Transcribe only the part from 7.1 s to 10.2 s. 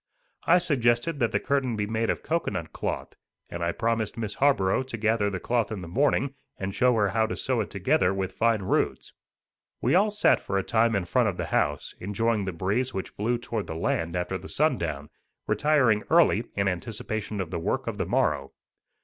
to sew it together with fine roots. We all